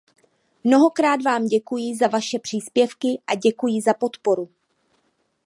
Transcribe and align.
Mnohokrát 0.63 1.21
vám 1.23 1.45
děkuji 1.45 1.97
za 1.97 2.07
vaše 2.07 2.39
příspěvky 2.39 3.07
a 3.27 3.35
děkuji 3.35 3.81
za 3.81 3.93
podporu. 3.93 4.49